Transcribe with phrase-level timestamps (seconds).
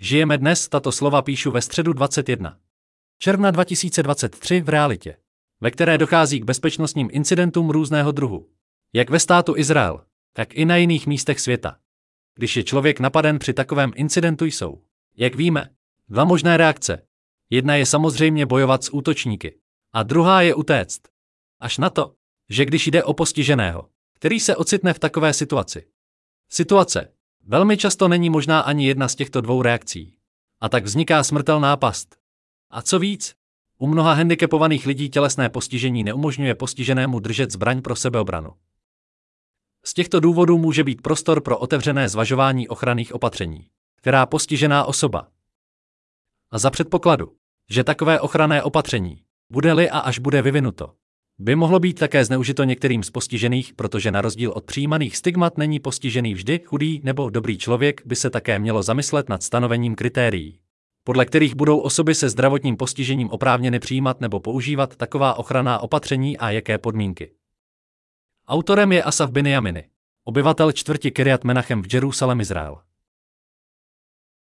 [0.00, 2.58] Žijeme dnes, tato slova píšu ve středu 21.
[3.18, 5.16] Června 2023 v realitě,
[5.60, 8.48] ve které dochází k bezpečnostním incidentům různého druhu.
[8.92, 11.78] Jak ve státu Izrael, tak i na jiných místech světa.
[12.34, 14.82] Když je člověk napaden při takovém incidentu jsou,
[15.16, 15.70] jak víme,
[16.08, 17.06] dva možné reakce.
[17.50, 19.58] Jedna je samozřejmě bojovat s útočníky,
[19.92, 21.02] a druhá je utéct.
[21.60, 22.14] Až na to,
[22.48, 25.86] že když jde o postiženého, který se ocitne v takové situaci.
[26.48, 27.12] Situace
[27.48, 30.14] velmi často není možná ani jedna z těchto dvou reakcí.
[30.60, 32.16] A tak vzniká smrtelná past.
[32.70, 33.34] A co víc,
[33.78, 38.52] u mnoha handicapovaných lidí tělesné postižení neumožňuje postiženému držet zbraň pro sebeobranu.
[39.84, 45.28] Z těchto důvodů může být prostor pro otevřené zvažování ochranných opatření, která postižená osoba.
[46.50, 47.32] A za předpokladu,
[47.70, 50.94] že takové ochranné opatření, bude-li a až bude vyvinuto,
[51.38, 55.80] by mohlo být také zneužito některým z postižených, protože na rozdíl od přijímaných stigmat není
[55.80, 60.58] postižený vždy chudý nebo dobrý člověk, by se také mělo zamyslet nad stanovením kritérií,
[61.04, 66.50] podle kterých budou osoby se zdravotním postižením oprávněny přijímat nebo používat taková ochranná opatření a
[66.50, 67.30] jaké podmínky.
[68.48, 69.84] Autorem je Asaf Binjaminy,
[70.24, 72.87] obyvatel čtvrti Kiryat Menachem v Jeruzalém, Izrael.